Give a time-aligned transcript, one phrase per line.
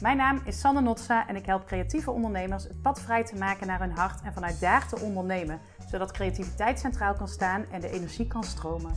[0.00, 3.66] Mijn naam is Sanne Notsa en ik help creatieve ondernemers het pad vrij te maken
[3.66, 7.90] naar hun hart en vanuit daar te ondernemen, zodat creativiteit centraal kan staan en de
[7.90, 8.94] energie kan stromen.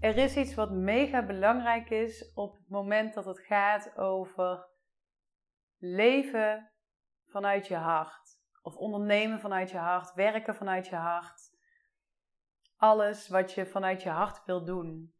[0.00, 4.68] Er is iets wat mega belangrijk is op het moment dat het gaat over
[5.78, 6.70] leven
[7.26, 8.40] vanuit je hart.
[8.62, 11.50] Of ondernemen vanuit je hart, werken vanuit je hart.
[12.76, 15.14] Alles wat je vanuit je hart wil doen.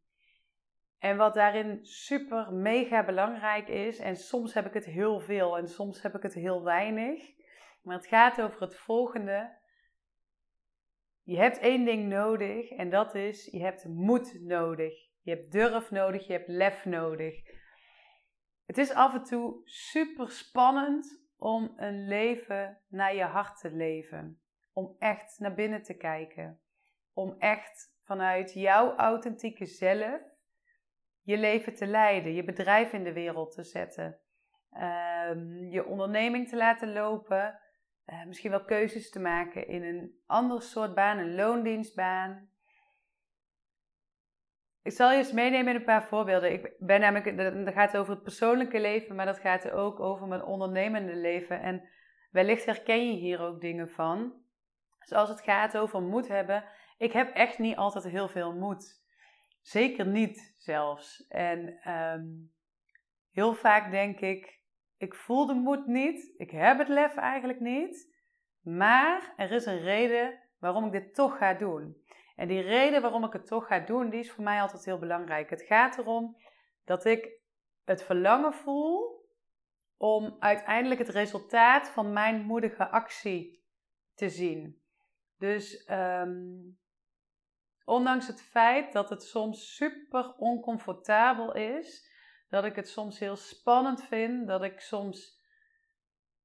[1.03, 5.67] En wat daarin super mega belangrijk is, en soms heb ik het heel veel en
[5.67, 7.31] soms heb ik het heel weinig,
[7.81, 9.57] maar het gaat over het volgende.
[11.23, 14.93] Je hebt één ding nodig en dat is, je hebt moed nodig.
[15.21, 17.35] Je hebt durf nodig, je hebt lef nodig.
[18.65, 24.41] Het is af en toe super spannend om een leven naar je hart te leven.
[24.73, 26.61] Om echt naar binnen te kijken.
[27.13, 30.31] Om echt vanuit jouw authentieke zelf
[31.23, 34.19] je leven te leiden, je bedrijf in de wereld te zetten,
[34.71, 37.59] ehm, je onderneming te laten lopen,
[38.05, 42.49] uh, misschien wel keuzes te maken in een ander soort baan, een loondienstbaan.
[44.81, 46.51] Ik zal je eens meenemen in een paar voorbeelden.
[46.51, 50.43] Ik ben namelijk, dat gaat over het persoonlijke leven, maar dat gaat ook over mijn
[50.43, 51.61] ondernemende leven.
[51.61, 51.89] En
[52.31, 54.33] wellicht herken je hier ook dingen van.
[54.99, 56.63] Zoals het gaat over moed hebben.
[56.97, 59.02] Ik heb echt niet altijd heel veel moed.
[59.63, 61.27] Zeker niet zelfs.
[61.27, 62.25] En ehm,
[63.31, 64.61] heel vaak denk ik,
[64.97, 68.15] ik voel de moed niet, ik heb het lef eigenlijk niet,
[68.61, 72.01] maar er is een reden waarom ik dit toch ga doen.
[72.35, 74.99] En die reden waarom ik het toch ga doen, die is voor mij altijd heel
[74.99, 75.49] belangrijk.
[75.49, 76.37] Het gaat erom
[76.85, 77.29] dat ik
[77.83, 79.21] het verlangen voel
[79.97, 83.63] om uiteindelijk het resultaat van mijn moedige actie
[84.13, 84.81] te zien.
[85.37, 86.79] Dus um,
[87.85, 92.11] Ondanks het feit dat het soms super oncomfortabel is,
[92.49, 95.41] dat ik het soms heel spannend vind, dat ik soms,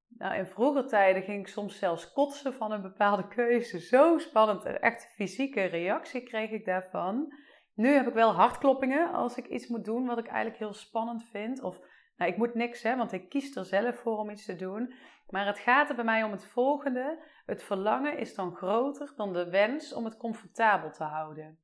[0.08, 3.80] nou in vroeger tijden ging ik soms zelfs kotsen van een bepaalde keuze.
[3.80, 7.32] Zo spannend, een echt fysieke reactie kreeg ik daarvan.
[7.74, 11.24] Nu heb ik wel hartkloppingen als ik iets moet doen wat ik eigenlijk heel spannend
[11.24, 11.62] vind.
[11.62, 11.78] Of,
[12.16, 14.94] nou ik moet niks hè, want ik kies er zelf voor om iets te doen.
[15.28, 17.24] Maar het gaat er bij mij om het volgende.
[17.46, 21.58] Het verlangen is dan groter dan de wens om het comfortabel te houden.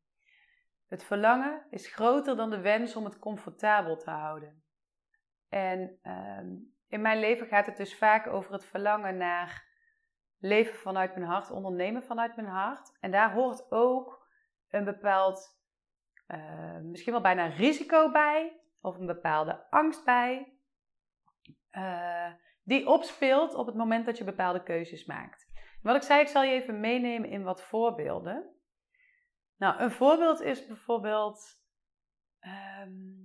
[0.88, 4.62] Het verlangen is groter dan de wens om het comfortabel te houden.
[5.48, 6.48] En ehm,
[6.88, 9.72] in mijn leven gaat het dus vaak over het verlangen naar
[10.38, 12.96] leven vanuit mijn hart, ondernemen vanuit mijn hart.
[13.00, 14.28] En daar hoort ook
[14.68, 15.60] een bepaald,
[16.28, 20.58] uh, misschien wel bijna risico bij, of een bepaalde angst bij.
[21.72, 22.32] Uh,
[22.64, 25.52] die opspeelt op het moment dat je bepaalde keuzes maakt.
[25.82, 28.54] Wat ik zei, ik zal je even meenemen in wat voorbeelden.
[29.56, 31.62] Nou, een voorbeeld is bijvoorbeeld.
[32.40, 33.24] Ehm,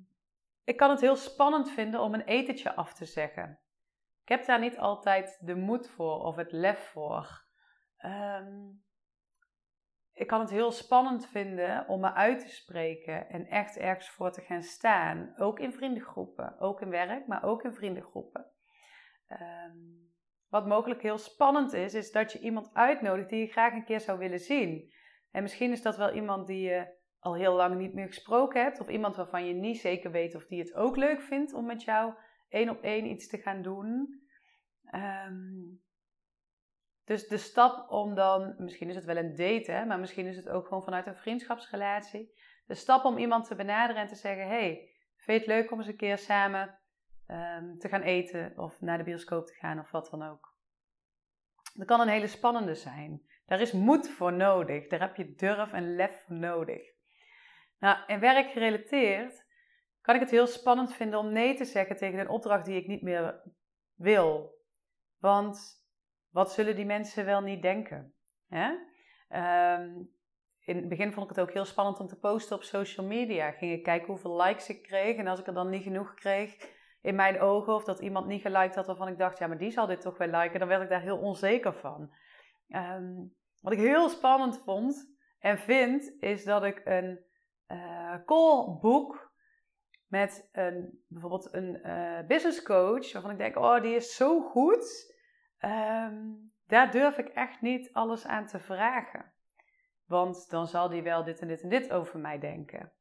[0.64, 3.60] ik kan het heel spannend vinden om een etentje af te zeggen.
[4.24, 7.46] Ik heb daar niet altijd de moed voor of het lef voor.
[7.98, 8.70] Ehm,
[10.14, 14.32] ik kan het heel spannend vinden om me uit te spreken en echt ergens voor
[14.32, 15.34] te gaan staan.
[15.38, 18.52] Ook in vriendengroepen, ook in werk, maar ook in vriendengroepen.
[19.30, 19.78] Ehm,
[20.48, 24.00] wat mogelijk heel spannend is, is dat je iemand uitnodigt die je graag een keer
[24.00, 24.94] zou willen zien.
[25.32, 28.80] En misschien is dat wel iemand die je al heel lang niet meer gesproken hebt,
[28.80, 31.84] of iemand waarvan je niet zeker weet of die het ook leuk vindt om met
[31.84, 32.14] jou
[32.50, 34.22] één op één iets te gaan doen.
[34.84, 35.36] Ehm,
[37.04, 40.36] dus de stap om dan, misschien is het wel een date, hè, maar misschien is
[40.36, 42.34] het ook gewoon vanuit een vriendschapsrelatie.
[42.66, 45.78] De stap om iemand te benaderen en te zeggen: Hey, vind je het leuk om
[45.78, 46.79] eens een keer samen
[47.30, 50.56] Ehm, te gaan eten of naar de bioscoop te gaan of wat dan ook.
[51.74, 53.22] Dat kan een hele spannende zijn.
[53.46, 54.88] Daar is moed voor nodig.
[54.88, 56.82] Daar heb je durf en lef voor nodig.
[57.80, 59.46] Nou, in werk gerelateerd
[60.02, 62.88] kan ik het heel spannend vinden om nee te zeggen tegen een opdracht die ik
[62.88, 63.42] niet meer
[63.96, 64.58] wil.
[65.18, 65.86] Want
[66.30, 68.14] wat zullen die mensen wel niet denken?
[68.48, 68.74] Hè?
[69.28, 69.90] Ehm,
[70.60, 73.52] in het begin vond ik het ook heel spannend om te posten op social media.
[73.52, 75.18] Ging ik kijken hoeveel likes ik kreeg.
[75.18, 78.42] En als ik er dan niet genoeg kreeg, in mijn ogen of dat iemand niet
[78.42, 80.82] geliked had waarvan ik dacht, ja, maar die zal dit toch wel liken, dan werd
[80.82, 82.14] ik daar heel onzeker van.
[82.68, 83.14] Ehm,
[83.62, 87.20] wat ik heel spannend vond en vind, is dat ik een
[87.68, 89.32] uh, call boek
[90.08, 95.16] met een, bijvoorbeeld een uh, business coach, waarvan ik denk, oh, die is zo goed.
[95.58, 96.18] Ehm,
[96.68, 99.34] daar durf ik echt niet alles aan te vragen.
[100.06, 102.92] Want dan zal die wel dit en dit en dit over mij denken.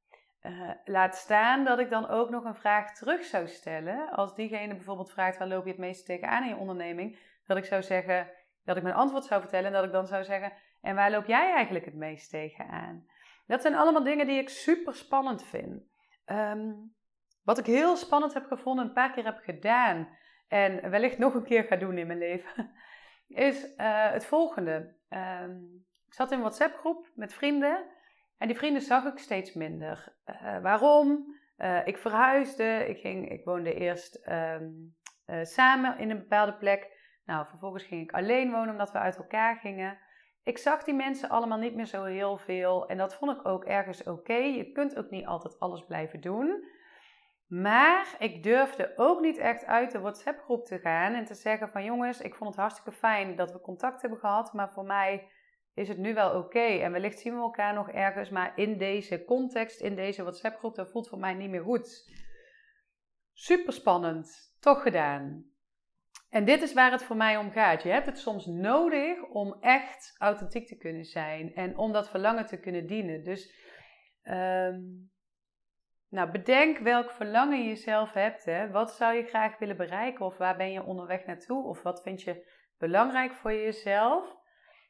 [0.43, 4.11] Uh, laat staan dat ik dan ook nog een vraag terug zou stellen.
[4.11, 7.65] Als diegene bijvoorbeeld vraagt waar loop je het meest tegenaan in je onderneming, dat ik
[7.65, 8.31] zou zeggen,
[8.65, 11.27] dat ik mijn antwoord zou vertellen en dat ik dan zou zeggen, en waar loop
[11.27, 13.07] jij eigenlijk het meest tegenaan?
[13.47, 15.83] Dat zijn allemaal dingen die ik super spannend vind.
[16.27, 16.95] Um,
[17.43, 20.09] wat ik heel spannend heb gevonden, een paar keer heb gedaan
[20.49, 22.71] en wellicht nog een keer ga doen in mijn leven,
[23.49, 24.95] is uh, het volgende.
[25.09, 27.85] Um, ik zat in een WhatsApp-groep met vrienden
[28.39, 30.17] en die vrienden zag ik steeds minder.
[30.27, 31.37] Uh, waarom?
[31.59, 34.97] Uh, ik verhuisde, ik, ging, ik woonde eerst um,
[35.43, 36.97] samen in een bepaalde plek.
[37.25, 39.99] Nou, vervolgens ging ik alleen wonen omdat we uit elkaar gingen.
[40.43, 43.65] Ik zag die mensen allemaal niet meer zo heel veel en dat vond ik ook
[43.65, 44.35] ergens oké.
[44.35, 46.65] Je kunt ook niet altijd alles blijven doen.
[47.49, 51.85] Maar ik durfde ook niet echt uit de WhatsApp-groep te gaan en te zeggen van
[51.85, 55.29] jongens, ik vond het hartstikke fijn dat we contact hebben gehad, maar voor mij
[55.79, 56.59] is het nu wel oké.
[56.59, 60.91] En wellicht zien we elkaar nog ergens, maar in deze context, in deze WhatsApp-groep, dat
[60.91, 62.13] voelt voor mij niet meer goed.
[63.33, 65.45] Super spannend, toch gedaan.
[66.31, 67.83] En dit is waar het voor mij om gaat.
[67.83, 72.47] Je hebt het soms nodig om echt authentiek te kunnen zijn en om dat verlangen
[72.47, 73.25] te kunnen dienen.
[73.25, 73.55] Dus
[74.23, 75.11] um,
[76.09, 78.45] nou, bedenk welk verlangen je zelf hebt.
[78.45, 78.71] Hè.
[78.71, 80.27] Wat zou je graag willen bereiken?
[80.27, 81.67] Of waar ben je onderweg naartoe?
[81.67, 84.37] Of wat vind je belangrijk voor jezelf?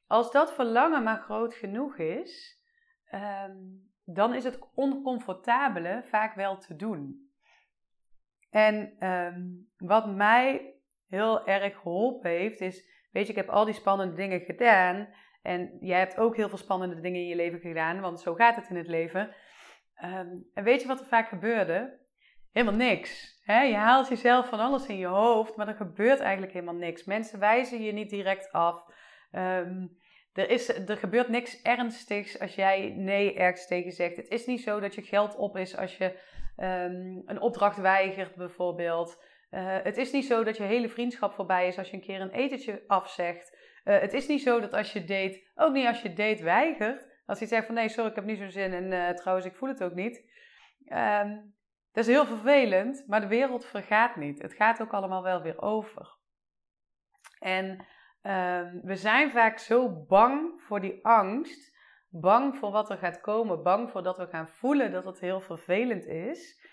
[0.09, 2.63] Als dat verlangen maar groot genoeg is,
[3.05, 3.57] ehm,
[4.05, 7.31] dan is het oncomfortabele vaak wel te doen.
[8.51, 9.41] En ehm,
[9.77, 10.75] wat mij
[11.09, 15.09] heel erg geholpen heeft, is, weet je, ik heb al die spannende dingen gedaan.
[15.43, 18.57] En jij hebt ook heel veel spannende dingen in je leven gedaan, want zo gaat
[18.57, 19.35] het in het leven.
[19.95, 21.99] Ehm, en weet je wat er vaak gebeurde?
[22.53, 23.43] Helemaal niks.
[23.45, 27.05] Je haalt jezelf van alles in je hoofd, maar er gebeurt eigenlijk helemaal niks.
[27.05, 28.85] Mensen wijzen je niet direct af.
[29.31, 29.87] Ehm,
[30.33, 34.17] er, is, er gebeurt niks ernstigs als jij nee ergens tegen zegt.
[34.17, 36.19] Het is niet zo dat je geld op is als je
[36.57, 39.23] ehm, een opdracht weigert, bijvoorbeeld.
[39.51, 42.21] Uh, het is niet zo dat je hele vriendschap voorbij is als je een keer
[42.21, 43.57] een etentje afzegt.
[43.85, 47.07] Uh, het is niet zo dat als je date, ook niet als je date weigert,
[47.27, 49.57] als hij zegt van nee, sorry, ik heb niet zo'n zin en uh, trouwens, ik
[49.57, 50.31] voel het ook niet.
[50.93, 51.57] Um,
[51.93, 54.43] dat is heel vervelend, maar de wereld vergaat niet.
[54.43, 56.17] Het gaat ook allemaal wel weer over.
[57.39, 57.87] En
[58.29, 61.77] um, we zijn vaak zo bang voor die angst,
[62.09, 65.41] bang voor wat er gaat komen, bang voor dat we gaan voelen dat het heel
[65.41, 66.67] vervelend is.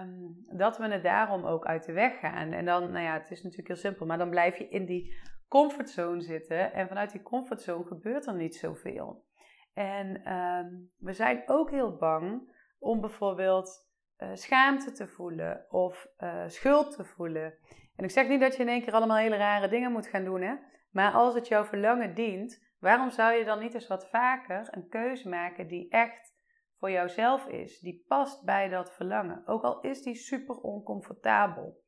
[0.00, 2.52] Um, dat we het daarom ook uit de weg gaan.
[2.52, 5.16] En dan, nou ja, het is natuurlijk heel simpel, maar dan blijf je in die
[5.48, 6.72] comfortzone zitten.
[6.72, 9.24] En vanuit die comfortzone gebeurt er niet zoveel.
[9.74, 13.88] En um, we zijn ook heel bang om bijvoorbeeld
[14.18, 17.54] uh, schaamte te voelen of uh, schuld te voelen.
[17.96, 20.24] En ik zeg niet dat je in één keer allemaal hele rare dingen moet gaan
[20.24, 20.54] doen, hè?
[20.90, 24.88] maar als het jouw verlangen dient, waarom zou je dan niet eens wat vaker een
[24.88, 26.34] keuze maken die echt
[26.78, 31.82] voor jouzelf is, die past bij dat verlangen, ook al is die super oncomfortabel.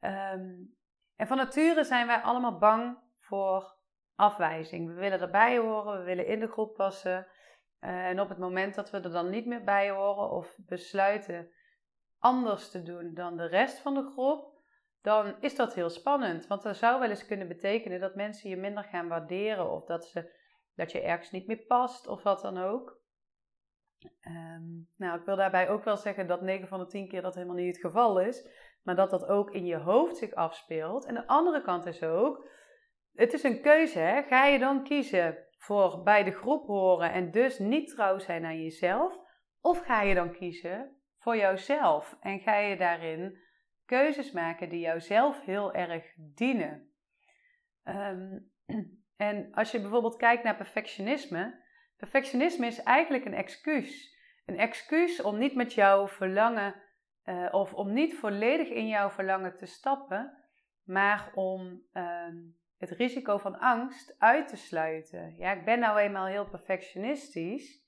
[0.00, 0.76] Um,
[1.16, 3.76] en van nature zijn wij allemaal bang voor
[4.14, 4.88] afwijzing.
[4.88, 7.26] We willen erbij horen, we willen in de groep passen.
[7.80, 11.50] Uh, en op het moment dat we er dan niet meer bij horen of besluiten
[12.18, 14.55] anders te doen dan de rest van de groep,
[15.06, 16.46] dan is dat heel spannend.
[16.46, 20.06] Want dat zou wel eens kunnen betekenen dat mensen je minder gaan waarderen of dat,
[20.06, 20.32] ze,
[20.74, 23.00] dat je ergens niet meer past of wat dan ook.
[24.26, 27.34] Um, nou, ik wil daarbij ook wel zeggen dat 9 van de 10 keer dat
[27.34, 28.48] helemaal niet het geval is,
[28.82, 31.06] maar dat dat ook in je hoofd zich afspeelt.
[31.06, 32.48] En de andere kant is ook
[33.14, 34.22] het is een keuze, hè?
[34.22, 38.62] Ga je dan kiezen voor bij de groep horen en dus niet trouw zijn aan
[38.62, 39.18] jezelf?
[39.60, 43.44] Of ga je dan kiezen voor jouzelf en ga je daarin
[43.86, 46.90] keuzes maken die jouzelf heel erg dienen?
[47.84, 48.50] Um,
[49.16, 51.64] en als je bijvoorbeeld kijkt naar perfectionisme,
[51.96, 54.14] perfectionisme is eigenlijk een excuus.
[54.46, 56.74] Een excuus om niet met jouw verlangen
[57.24, 60.42] uh, of om niet volledig in jouw verlangen te stappen,
[60.84, 65.34] maar om um, het risico van angst uit te sluiten.
[65.36, 67.84] Ja, ik ben nou eenmaal heel perfectionistisch.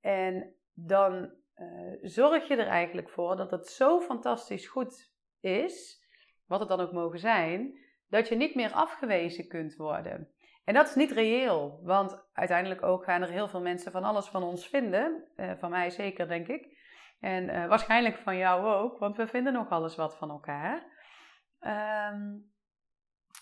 [0.00, 5.11] En dan uh, zorg je er eigenlijk voor dat het zo fantastisch goed
[5.42, 6.04] is,
[6.46, 10.28] wat het dan ook mogen zijn, dat je niet meer afgewezen kunt worden.
[10.64, 14.26] En dat is niet reëel, want uiteindelijk ook gaan er heel veel mensen van alles
[14.28, 15.24] van ons vinden.
[15.36, 16.80] Uh, van mij zeker, denk ik.
[17.20, 20.90] En uh, waarschijnlijk van jou ook, want we vinden nog alles wat van elkaar.
[21.60, 22.50] Um,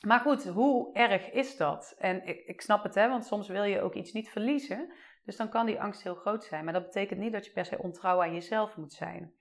[0.06, 1.94] maar goed, hoe erg is dat?
[1.98, 4.92] En ik, ik snap het, hè, want soms wil je ook iets niet verliezen.
[5.24, 6.64] Dus dan kan die angst heel groot zijn.
[6.64, 9.34] Maar dat betekent niet dat je per se ontrouw aan jezelf moet zijn.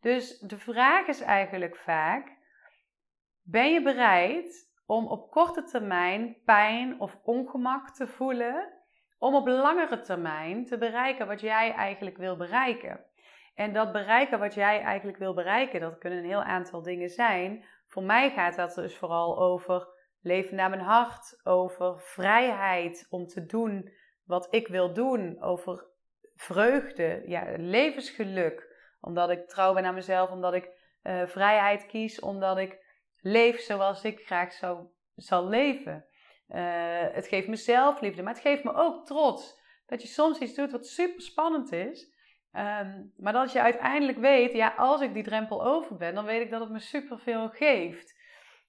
[0.00, 2.36] Dus de vraag is eigenlijk vaak:
[3.42, 8.72] ben je bereid om op korte termijn pijn of ongemak te voelen,
[9.18, 13.04] om op langere termijn te bereiken wat jij eigenlijk wil bereiken?
[13.54, 17.64] En dat bereiken wat jij eigenlijk wil bereiken, dat kunnen een heel aantal dingen zijn.
[17.86, 19.88] Voor mij gaat dat dus vooral over
[20.20, 23.92] leven naar mijn hart, over vrijheid om te doen
[24.24, 25.86] wat ik wil doen, over
[26.34, 28.69] vreugde, ja, levensgeluk,
[29.00, 30.68] Omdat ik trouw ben aan mezelf, omdat ik
[31.02, 32.78] uh, vrijheid kies, omdat ik
[33.20, 36.04] leef zoals ik graag zou, zal leven.
[36.48, 39.58] Uh, het geeft me zelfliefde, maar het geeft me ook trots.
[39.86, 42.18] Dat je soms iets doet wat super spannend is.
[42.52, 46.40] Um, maar dat je uiteindelijk weet, ja, als ik die drempel over ben, dan weet
[46.40, 48.18] ik dat het me superveel geeft.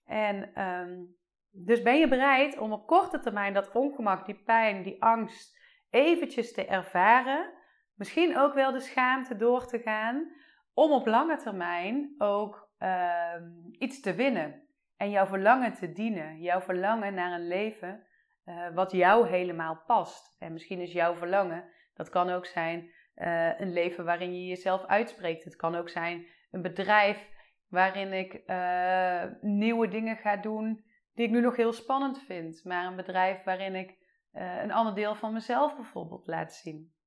[0.06, 1.16] En um,
[1.50, 5.58] dus ben je bereid om op korte termijn dat ongemak, die pijn, die angst
[5.90, 7.54] eventjes te ervaren.
[8.02, 10.32] Misschien ook wel de schaamte door te gaan.
[10.74, 14.68] Om op lange termijn ook um, iets te winnen.
[14.98, 16.42] En jouw verlangen te dienen.
[16.42, 18.08] Jouw verlangen naar een leven
[18.46, 20.36] uh, wat jou helemaal past.
[20.40, 24.86] En misschien is jouw verlangen, dat kan ook zijn uh, een leven waarin je jezelf
[24.86, 25.44] uitspreekt.
[25.44, 27.30] Het kan ook zijn een bedrijf
[27.68, 32.64] waarin ik uh, nieuwe dingen ga doen die ik nu nog heel spannend vind.
[32.64, 34.00] Maar een bedrijf waarin ik
[34.32, 37.00] een ander deel van mezelf bijvoorbeeld laat zien.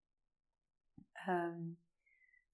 [1.28, 1.78] Um,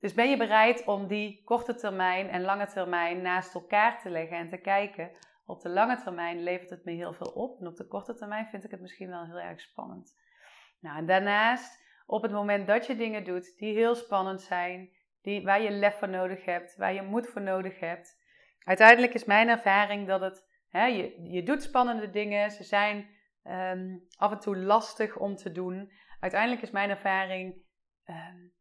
[0.00, 4.36] dus ben je bereid om die korte termijn en lange termijn naast elkaar te leggen
[4.36, 5.10] en te kijken.
[5.46, 7.60] Op de lange termijn levert het me heel veel op.
[7.60, 10.18] En op de korte termijn vind ik het misschien wel heel erg spannend.
[10.80, 14.90] Nou, en daarnaast, op het moment dat je dingen doet die heel spannend zijn,
[15.22, 18.18] die, waar je lef voor nodig hebt, waar je moed voor nodig hebt.
[18.64, 23.08] Uiteindelijk is mijn ervaring dat het je, je doet spannende dingen, ze zijn
[23.42, 25.92] ehm, af en toe lastig om te doen.
[26.20, 27.62] Uiteindelijk is mijn ervaring
[28.06, 28.52] um,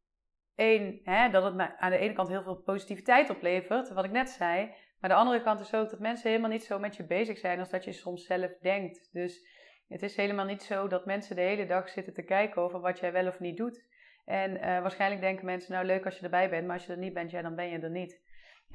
[0.59, 1.01] één,
[1.31, 4.73] dat het aan de ene kant heel veel positiviteit oplevert, wat ik net zei.
[4.99, 7.59] Maar de andere kant is ook dat mensen helemaal niet zo met je bezig zijn
[7.59, 9.09] als dat je soms zelf denkt.
[9.11, 9.47] Dus
[9.87, 12.99] het is helemaal niet zo dat mensen de hele dag zitten te kijken over wat
[12.99, 13.87] jij wel of niet doet.
[14.25, 16.97] En uh, waarschijnlijk denken mensen, nou leuk als je erbij bent, maar als je er
[16.97, 18.21] niet bent, ja, dan ben je er niet.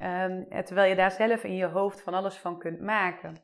[0.01, 3.43] Um, terwijl je daar zelf in je hoofd van alles van kunt maken.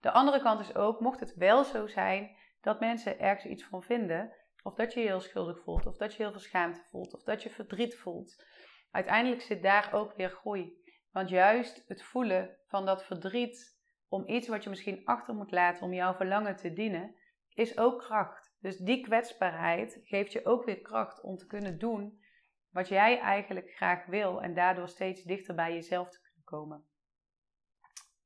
[0.00, 3.82] De andere kant is ook, mocht het wel zo zijn dat mensen ergens iets van
[3.82, 4.32] vinden,
[4.64, 7.22] of dat je je heel schuldig voelt, of dat je heel veel schaamte voelt, of
[7.22, 8.44] dat je verdriet voelt,
[8.90, 10.82] uiteindelijk zit daar ook weer groei.
[11.10, 13.78] Want juist het voelen van dat verdriet
[14.08, 17.14] om iets wat je misschien achter moet laten om jouw verlangen te dienen,
[17.54, 18.56] is ook kracht.
[18.60, 22.22] Dus die kwetsbaarheid geeft je ook weer kracht om te kunnen doen
[22.70, 26.84] wat jij eigenlijk graag wil en daardoor steeds dichter bij jezelf te kunnen komen.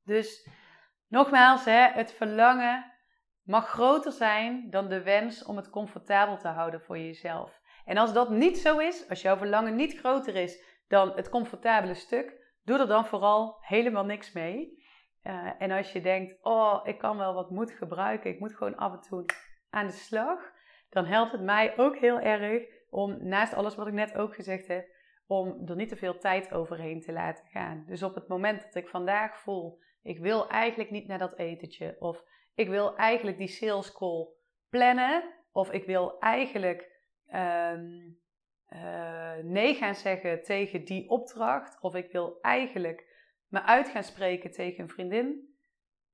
[0.04, 0.48] Dus
[1.06, 2.97] nogmaals, hè, het verlangen
[3.48, 7.60] mag groter zijn dan de wens om het comfortabel te houden voor jezelf.
[7.84, 11.94] En als dat niet zo is, als jouw verlangen niet groter is dan het comfortabele
[11.94, 14.84] stuk, doe er dan vooral helemaal niks mee.
[15.22, 18.76] Uh, en als je denkt, oh, ik kan wel wat moed gebruiken, ik moet gewoon
[18.76, 19.24] af en toe
[19.70, 20.52] aan de slag,
[20.88, 24.66] dan helpt het mij ook heel erg om naast alles wat ik net ook gezegd
[24.66, 24.86] heb,
[25.26, 27.84] om er niet te veel tijd overheen te laten gaan.
[27.86, 31.96] Dus op het moment dat ik vandaag voel, ik wil eigenlijk niet naar dat etentje,
[31.98, 32.24] of
[32.58, 34.28] ik wil eigenlijk die sales call
[34.68, 36.90] plannen, of ik wil eigenlijk
[37.34, 38.18] um,
[38.68, 44.50] uh, nee gaan zeggen tegen die opdracht, of ik wil eigenlijk me uit gaan spreken
[44.50, 45.56] tegen een vriendin,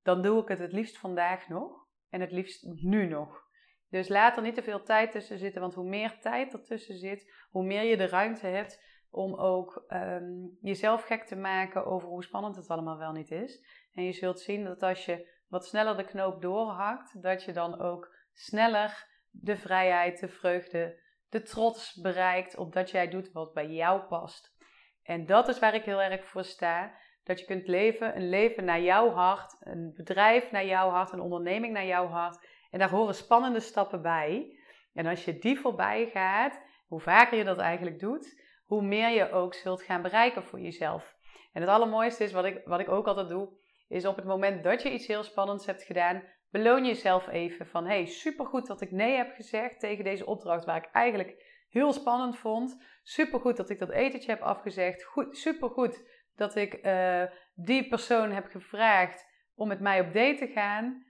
[0.02, 3.42] dan doe ik het het liefst vandaag nog en het liefst nu nog.
[3.90, 7.32] Dus laat er niet te veel tijd tussen zitten, want hoe meer tijd ertussen zit,
[7.50, 12.24] hoe meer je de ruimte hebt om ook um, jezelf gek te maken over hoe
[12.24, 13.64] spannend het allemaal wel niet is.
[13.94, 17.80] En je zult zien dat als je wat sneller de knoop doorhakt, dat je dan
[17.80, 23.66] ook sneller de vrijheid, de vreugde, de trots bereikt op dat jij doet wat bij
[23.66, 24.56] jou past.
[25.02, 26.94] En dat is waar ik heel erg voor sta.
[27.24, 31.20] Dat je kunt leven, een leven naar jouw hart, een bedrijf naar jouw hart, een
[31.20, 32.46] onderneming naar jouw hart.
[32.70, 34.58] En daar horen spannende stappen bij.
[34.92, 39.30] En als je die voorbij gaat, hoe vaker je dat eigenlijk doet, hoe meer je
[39.30, 41.16] ook zult gaan bereiken voor jezelf.
[41.52, 44.62] En het allermooiste is, wat ik, wat ik ook altijd doe, is op het moment
[44.62, 48.90] dat je iets heel spannends hebt gedaan, beloon jezelf even van, hey, supergoed dat ik
[48.90, 52.82] nee heb gezegd tegen deze opdracht waar ik eigenlijk heel spannend vond.
[53.02, 55.04] Supergoed dat ik dat etentje heb afgezegd.
[55.04, 56.02] Goed, supergoed
[56.36, 57.22] dat ik uh,
[57.54, 61.04] die persoon heb gevraagd om met mij op date te gaan.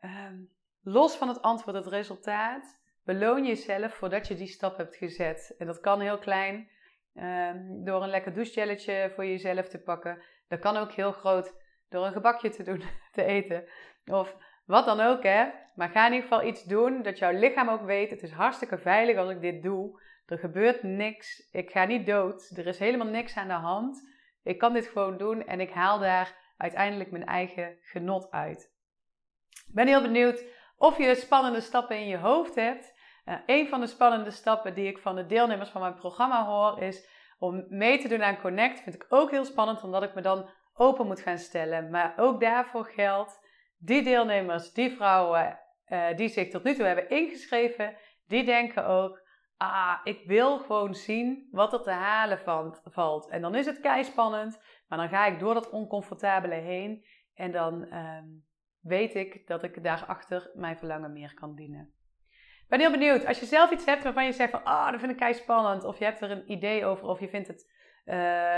[0.00, 0.50] Um,
[0.82, 5.54] los van het antwoord, het resultaat, beloon jezelf voordat je die stap hebt gezet.
[5.58, 6.68] En dat kan heel klein,
[7.14, 10.22] um, door een lekker douchegelletje voor jezelf te pakken.
[10.48, 11.54] Dat kan ook heel groot,
[11.88, 13.64] door een gebakje te doen, te eten.
[14.06, 15.46] Of wat dan ook, hè.
[15.74, 18.10] Maar ga in ieder geval iets doen dat jouw lichaam ook weet.
[18.10, 20.00] Het is hartstikke veilig als ik dit doe.
[20.26, 21.48] Er gebeurt niks.
[21.50, 22.52] Ik ga niet dood.
[22.56, 24.14] Er is helemaal niks aan de hand.
[24.42, 28.74] Ik kan dit gewoon doen en ik haal daar uiteindelijk mijn eigen genot uit.
[29.50, 30.44] Ik ben heel benieuwd
[30.76, 32.94] of je spannende stappen in je hoofd hebt.
[33.24, 36.82] Uh, een van de spannende stappen die ik van de deelnemers van mijn programma hoor
[36.82, 38.80] is om mee te doen aan Connect.
[38.80, 41.90] Vind ik ook heel spannend omdat ik me dan open moet gaan stellen.
[41.90, 43.40] Maar ook daarvoor geldt,
[43.78, 49.22] die deelnemers, die vrouwen uh, die zich tot nu toe hebben ingeschreven, die denken ook,
[49.56, 52.38] ah, ik wil gewoon zien wat er te halen
[52.84, 53.28] valt.
[53.28, 57.04] En dan is het kei spannend, maar dan ga ik door dat oncomfortabele heen
[57.34, 58.24] en dan ehm,
[58.80, 61.90] weet ik dat ik daarachter mijn verlangen meer kan dienen.
[62.62, 63.26] Ik ben heel benieuwd.
[63.26, 65.34] Als je zelf iets hebt waarvan je zegt van, ah, oh, dat vind ik kei
[65.34, 67.72] spannend, of je hebt er een idee over, of je vindt het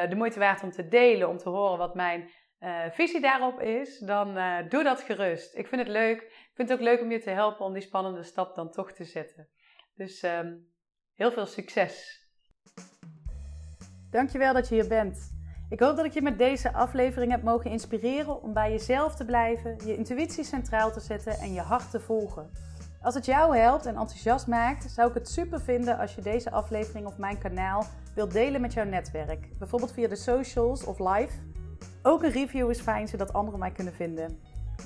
[0.09, 3.99] de moeite waard om te delen, om te horen wat mijn uh, visie daarop is,
[3.99, 5.57] dan uh, doe dat gerust.
[5.57, 6.23] Ik vind het leuk.
[6.23, 8.93] Ik vind het ook leuk om je te helpen om die spannende stap dan toch
[8.93, 9.49] te zetten.
[9.95, 10.69] Dus um,
[11.15, 12.27] heel veel succes.
[14.11, 15.37] Dankjewel dat je hier bent.
[15.71, 19.25] Ik hoop dat ik je met deze aflevering heb mogen inspireren om bij jezelf te
[19.25, 22.51] blijven, je intuïtie centraal te zetten en je hart te volgen.
[23.03, 26.51] Als het jou helpt en enthousiast maakt, zou ik het super vinden als je deze
[26.51, 29.59] aflevering of mijn kanaal wilt delen met jouw netwerk.
[29.59, 31.33] Bijvoorbeeld via de socials of live.
[32.03, 34.39] Ook een review is fijn zodat anderen mij kunnen vinden.